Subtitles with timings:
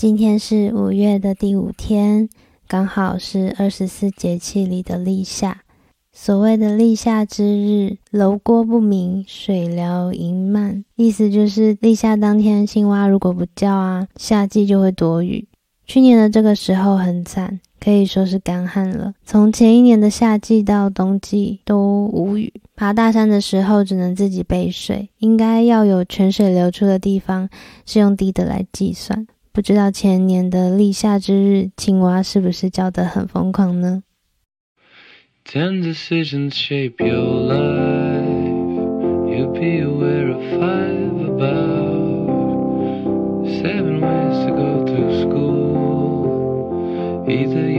[0.00, 2.30] 今天是五月的第五天，
[2.66, 5.60] 刚好是二十四节气里的立夏。
[6.10, 15.46] 所谓的立夏之日，楼郭不明，水潦盈漫，意思就是立夏当天，青蛙如果不叫啊，夏季就会躲雨。
[15.84, 19.12] 去年的这个时候很惨，可以说是干旱了。
[19.26, 27.50] 从前一年的夏季到冬季都无雨，爬大山的时候只能自己背水，应该要有泉水流出的地方
[27.84, 29.26] 是用滴的来计算。
[29.52, 34.04] 不知道前年的立夏之日，青蛙是不是叫得很疯狂呢
[35.44, 38.30] ？Ten decisions shape your life.
[39.26, 42.30] You'll be aware of five about
[43.60, 45.50] seven ways to go to school.
[47.28, 47.69] Either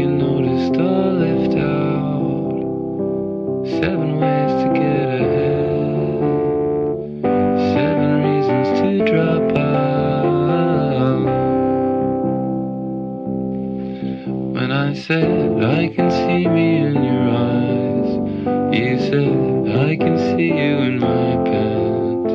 [20.57, 22.33] you in my pants.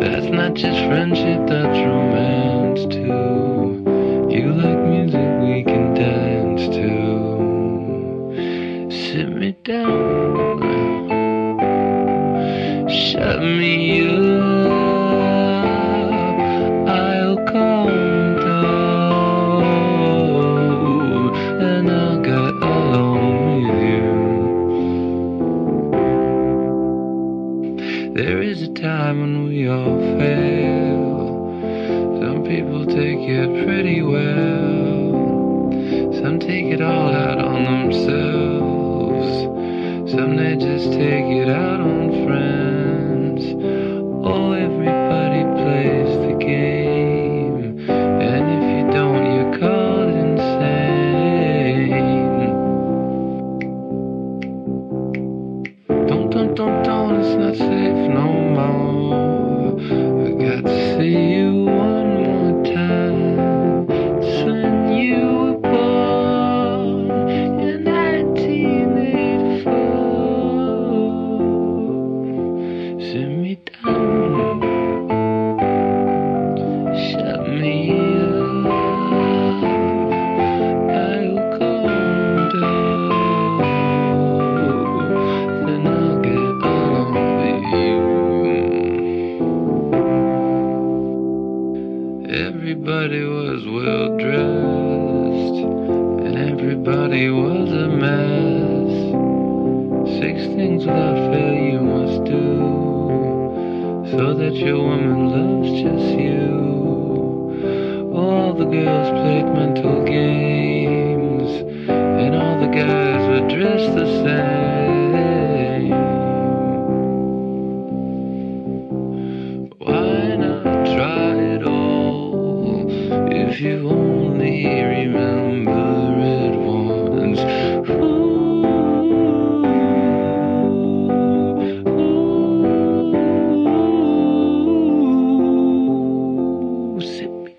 [0.00, 3.84] That's not just friendship, that's romance too.
[4.30, 6.90] You like music we can dance to.
[8.90, 10.15] Sit me down,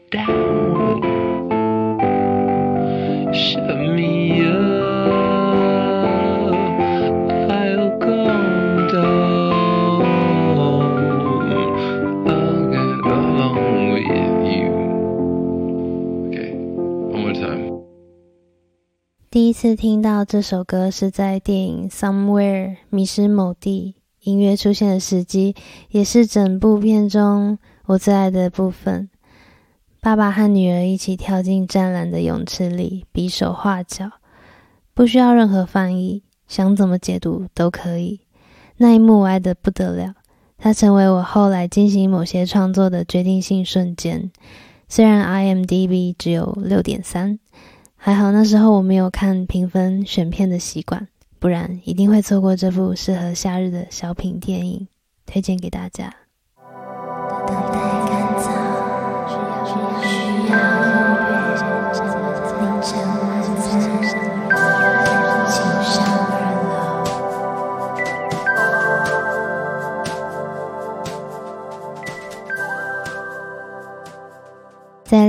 [0.10, 0.20] 第
[19.50, 25.54] 一次听到这首歌是在电影《Somewhere》迷失某地，音乐出现的时机
[25.90, 29.10] 也是整部片中我最爱的部分。
[30.02, 34.12] 爸爸和女儿一起跳进湛蓝的泳池里，比手画脚，
[34.94, 38.22] 不需要任何翻译，想怎么解读都可以。
[38.78, 40.14] 那一幕我爱得不得了，
[40.58, 44.32] 它成为我后来进行某些创作的决定性瞬间。
[44.88, 47.40] 虽然 IMDB 只有六点三。
[48.00, 51.08] 还好那时候我没有看评分选片的习惯，
[51.40, 54.88] 不然一定会错过这部适合夏日的小品电影，
[55.26, 56.14] 推荐给大家。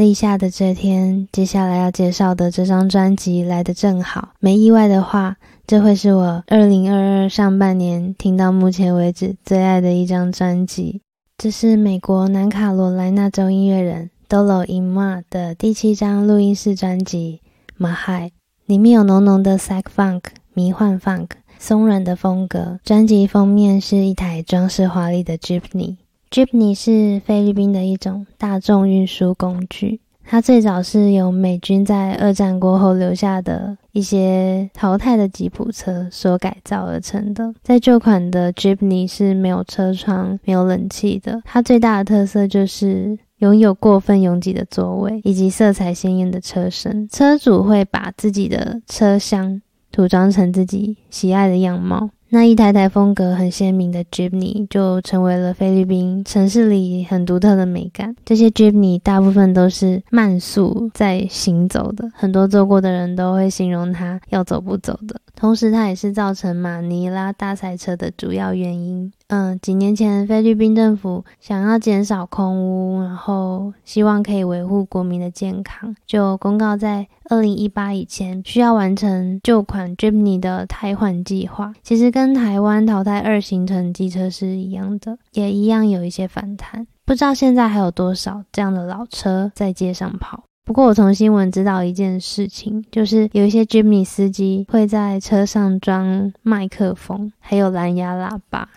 [0.08, 11.02] 立夏的这天，接下来要介绍的这张专辑来得正好，没意外的话，这会是我二零二二上半年听到目前为止最爱的一张专辑。
[11.36, 17.42] 这是美国南卡罗来纳州音乐人 Dolo Ima 的第七张录音室专辑
[17.86, 18.28] 《my hi》，
[18.64, 20.22] 里面有浓浓的 Psych Funk
[20.54, 21.28] 迷幻 Funk
[21.58, 22.80] 松软的风格。
[22.82, 25.96] 专辑封面是一台装饰华丽的 Jeepney。
[26.30, 30.00] J i p n e y 是菲律宾的一种大众运输工具。
[30.30, 37.54] 它最早是由美军在二战过后留下的一些淘汰的吉普车所改造而成的。
[37.62, 41.40] 在旧款的 j i p n e y 是没有车窗、没有冷气的。
[41.46, 47.08] 它最大的特色就是拥有过分拥挤的座位以及色彩鲜艳的车身。
[47.08, 52.10] 车主会把自己的车厢涂装成自己喜爱的样貌。
[52.30, 58.14] 那一台台风格很鲜明的 Jeepney 就成为了菲律宾城市里很独特的美感。
[58.24, 65.18] 这些 Jeepney 大部分都是慢速在行走的，很多坐过的人都会形容它要走不走的。
[65.38, 69.12] 同时，它也是造成马尼拉大塞车的主要原因。
[69.28, 81.72] 嗯，几年前菲律宾政府想要减少空污，然后希望可以维护国民的健康，就公告在二零一八以前需要完成旧款 Jeepney 的汰换计划。
[81.84, 86.84] 其实跟台湾淘汰二行程机车是一样的，也一样有一些反弹。
[87.04, 90.42] 不知道现在还有多少这样的老车在街上跑。
[90.68, 98.68] 不过我从新闻知道一件事情，就是有一些 Jeepney 司机会在车上装麦克风，还有蓝牙喇叭。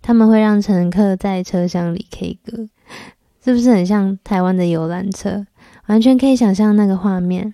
[0.00, 2.68] 他们会让乘客在车厢里 K 歌，
[3.44, 5.44] 是不是很像台湾的游览车？
[5.88, 7.52] 完全可以想象那个画面。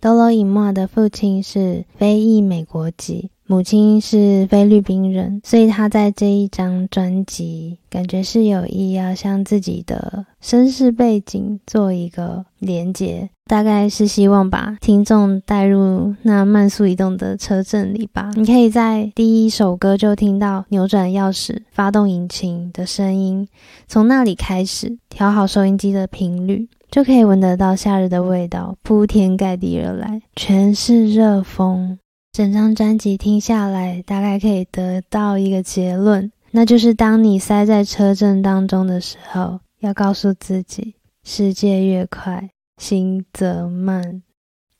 [0.00, 3.30] Dolo Inma 的父亲是非裔美国籍。
[3.50, 18.30] 母亲是菲律宾人，所以他在这一张专辑感觉是有意要向自己的身世背景做一个连接，大概是希望把听众带入那慢速移动的车阵里吧。
[18.36, 23.48] 你可以在第一首歌就听到扭转钥匙、发动引擎的声音，
[23.86, 31.98] 从那里开始调好收音机的频率，就可以闻得到夏日的味道铺天盖地而来，全是热风。
[32.38, 40.94] 整张专辑听下来，大概可以得到一个结论，那就是当你塞在车阵当中的时候，要告诉自己：
[41.24, 44.22] 世界越快，心则慢。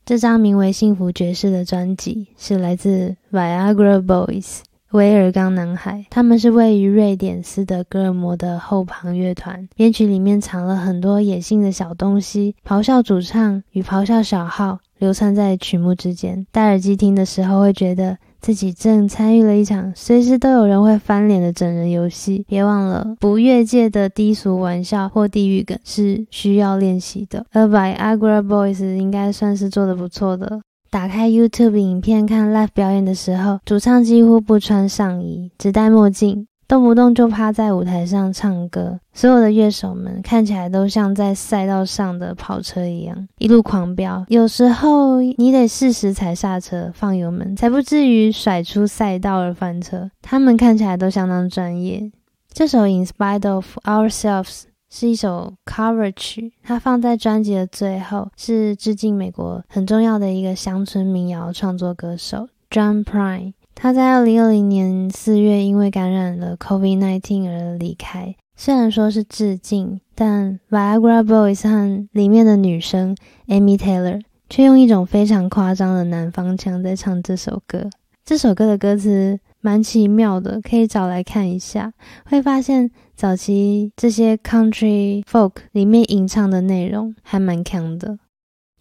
[0.07, 4.61] 这张名为《幸福爵士》的专辑是来自 Viagra Boys。
[4.93, 16.47] 威尔刚男孩，他们是位于瑞典斯德哥尔摩的后旁乐团，编曲里面藏了很多野性的小东西，咆哮主唱与咆哮小号流窜在曲目之间。
[16.51, 22.45] 戴耳机听的时候，会觉得自己正参与了一场随时都有人会翻脸的整人游戏。
[22.49, 30.61] 别忘了，不越界的低俗玩笑或地狱梗是需要练习的，而 Viagra Boys 应该算是做的不错的。
[30.91, 39.01] 打开 YouTube 影片看 live 表演的时候，主唱几乎不穿上衣，只戴墨镜，动不动就趴在舞台上唱歌。
[39.15, 44.25] 所有的乐手们看起来都像在赛道上的跑车一样，一路狂飙。
[44.29, 50.11] 有时候你得适时踩刹车、放油门，才不至于甩出赛道而翻车。
[50.23, 52.13] 他们看起来都相当专业。
[52.53, 54.45] 这首《In Spite of Ourselves》。
[54.91, 63.53] 是一首 cover 曲，它放在专辑的最后，是致敬美国很重要的一个乡村民谣创作歌手 John Prine。
[63.81, 68.35] 他在二零二零年四月因为感染了 COVID-19 而离开。
[68.57, 73.17] 虽然说是致敬，但 Viagra Boys 和里面的女生
[73.47, 74.21] Amy Taylor
[74.51, 77.89] 却用一种非常夸张的南方腔在唱这首歌。
[78.25, 81.93] 这首歌的歌词蛮奇妙的，可以找来看一下，
[82.25, 82.91] 会发现。
[83.15, 88.17] 早期这些 country folk 里面吟唱的内容还蛮强的，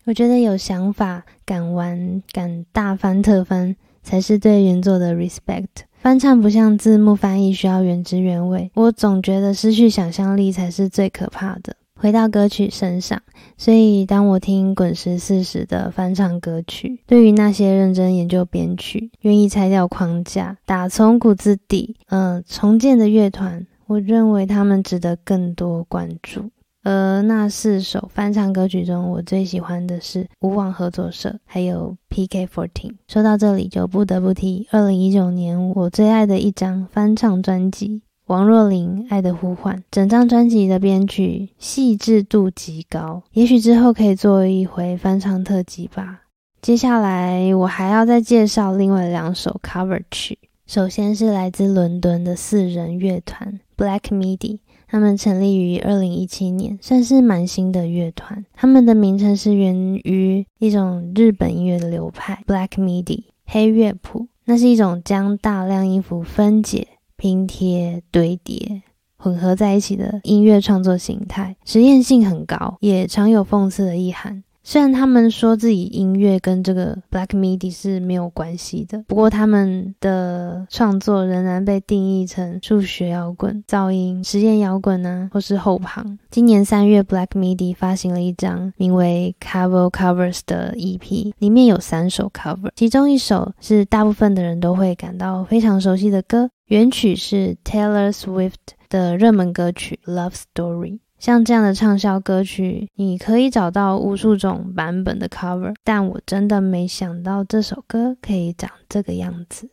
[0.05, 3.75] 我觉得有想法、敢玩、敢大翻特翻，
[4.07, 5.67] 才是对原作的 respect。
[5.99, 11.75] 翻唱不像字幕翻译需要原汁原味，我总觉得失去想象力才是最可怕的。
[11.99, 13.21] 回到歌曲身上，
[13.57, 23.67] 所以当我听滚石四十的翻唱歌曲，对于那些认真研究编曲、愿意拆掉框架、打从骨子底嗯重建的乐团。
[23.87, 26.49] 我认为他们值得更多关注。
[26.87, 32.93] 而那四首翻唱歌曲中，我最喜欢的是无网合作社，还有 PK Fourteen。
[33.09, 39.75] 说到这里，就不得不提二零一九年我最爱的一张翻唱专辑——王若琳《爱的呼唤》。
[39.91, 46.21] 整张专辑的编曲细致度极高，也许之后可以做一回翻唱特辑吧。
[46.61, 50.39] 接下来，我还要再介绍另外两首 cover 曲。
[50.65, 53.59] 首先是来自伦敦的四人乐团。
[53.77, 58.45] Black Midi，他们成立于二零一七年，算是蛮新的乐团。
[58.53, 64.27] 他们的名称是源于一种日本音乐的流派 Black Midi 黑乐谱。
[64.45, 68.81] 那是一种将大量音符分解、拼贴、堆叠，
[69.17, 74.41] 混合在一起的音乐创作形态，实验性很高，也常有讽刺的意涵。
[74.69, 86.19] 虽然他们说自己音乐跟这个 Black Midi 是没有关系的，不过他们的创作仍然被定义成数学摇滚、噪音、实验摇滚呢，或是后旁。
[86.29, 98.51] 今年三月，Black Midi 发行了一张名为 Cover Covers 的 EP，里面有三首 cover，其中一首是大部分的人都会感到非常熟悉的歌，原曲是 Taylor Swift
[98.89, 100.99] 的热门歌曲 Love Story。
[101.19, 109.69] 像这样的畅销歌曲，你可以找到无数种版本的 cover，但我真的没想到这首歌可以长这个样子。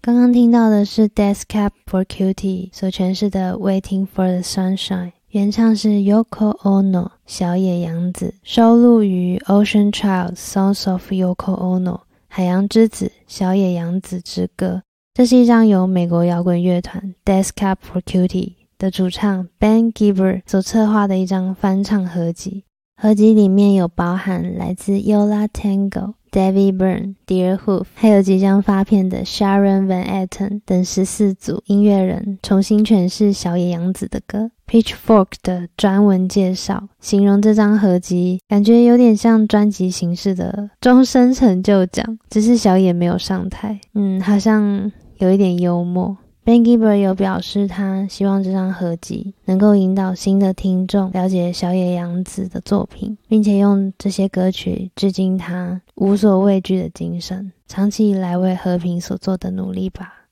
[0.00, 11.10] 刚刚听到的是 Death Cab for Cutie 所诠释的《Waiting for the Sunshine》，原唱是 Yoko Ono 小野洋子，收录于《Ocean Child Songs of
[11.10, 11.82] Yoko Ono》
[12.28, 14.82] 海洋之子小野洋子之歌。
[15.14, 18.65] 这是一张由美国摇滚乐团 Death Cab for Cutie。
[18.78, 22.64] 的主唱 Ben Giver 所策划的一张翻唱合集，
[22.96, 34.50] 合集里面有包含来自 Yola Tango、David Byrne、Deerhoof，还有即将发片的 Sharon Van Etten 等十四组音乐人重新诠释小野洋子的歌。
[34.66, 46.16] Pitchfork 的专文介绍形容这张合集，感觉有点像专辑形式的终身成就奖，只是小野没有上台，嗯，好像有一点幽默。
[46.46, 60.28] Ben g i b e r 有表示，他希望这张合集能够引导新的听众了解小野洋子的作品，并且用这些歌曲致敬他无所畏惧的精神，长期以来为和平所做的努力吧。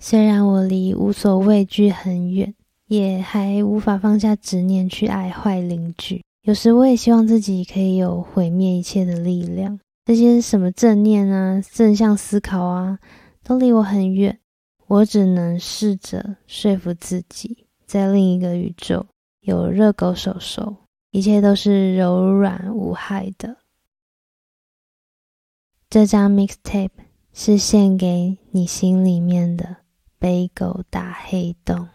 [0.00, 2.52] 虽然我离无所畏惧很远，
[2.88, 9.78] 也还无法放下执念去爱坏邻居，有时我也希望自己可以有毁灭一切的力量。
[10.04, 12.98] 这些什么正念啊、正向思考啊，
[13.44, 14.40] 都离我很远。
[14.86, 19.06] 我只能试着说服自己，在另一个宇宙
[19.40, 20.76] 有热狗手手，
[21.10, 23.56] 一切都是柔软无害的。
[25.88, 26.90] 这张 mixtape
[27.32, 29.76] 是献给你心里面的
[30.18, 31.88] 背狗大黑洞。